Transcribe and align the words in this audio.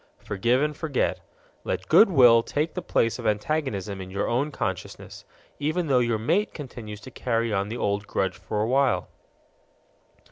Forgive 0.17 0.63
and 0.63 0.75
forget. 0.75 1.19
Let 1.63 1.87
good 1.87 2.09
will 2.09 2.41
take 2.41 2.73
the 2.73 2.81
place 2.81 3.19
of 3.19 3.27
antagonism 3.27 4.01
in 4.01 4.09
your 4.09 4.27
own 4.27 4.49
consciousness, 4.49 5.25
even 5.59 5.85
though 5.85 5.99
your 5.99 6.17
mate 6.17 6.55
continues 6.55 7.01
to 7.01 7.11
carry 7.11 7.53
on 7.53 7.69
the 7.69 7.77
old 7.77 8.07
grudge 8.07 8.39
for 8.39 8.63
a 8.63 8.67
while. 8.67 9.09